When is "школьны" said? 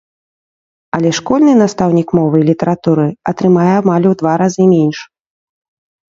1.17-1.53